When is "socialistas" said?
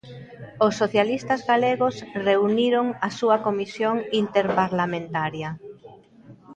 0.81-1.41